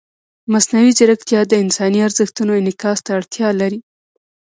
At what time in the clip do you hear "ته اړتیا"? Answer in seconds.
3.05-3.49